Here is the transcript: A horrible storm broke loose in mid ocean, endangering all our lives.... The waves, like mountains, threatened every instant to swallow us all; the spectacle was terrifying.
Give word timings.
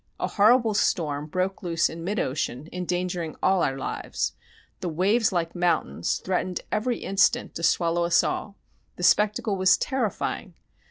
A 0.19 0.25
horrible 0.29 0.73
storm 0.73 1.27
broke 1.27 1.61
loose 1.61 1.87
in 1.87 2.03
mid 2.03 2.19
ocean, 2.19 2.67
endangering 2.73 3.35
all 3.43 3.61
our 3.61 3.77
lives.... 3.77 4.31
The 4.79 4.89
waves, 4.89 5.31
like 5.31 5.53
mountains, 5.53 6.17
threatened 6.25 6.61
every 6.71 6.97
instant 7.03 7.53
to 7.53 7.61
swallow 7.61 8.05
us 8.05 8.23
all; 8.23 8.55
the 8.95 9.03
spectacle 9.03 9.55
was 9.57 9.77
terrifying. 9.77 10.55